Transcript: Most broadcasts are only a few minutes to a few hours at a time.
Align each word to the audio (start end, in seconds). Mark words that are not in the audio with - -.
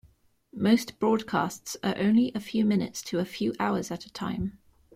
Most 0.55 0.97
broadcasts 0.99 1.77
are 1.83 1.95
only 1.95 2.31
a 2.33 2.39
few 2.39 2.65
minutes 2.65 3.03
to 3.03 3.19
a 3.19 3.23
few 3.23 3.53
hours 3.59 3.91
at 3.91 4.03
a 4.03 4.11
time. 4.11 4.57